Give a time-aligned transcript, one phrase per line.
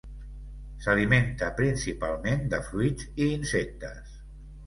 [0.85, 4.19] S'alimenta principalment de fruits i insectes.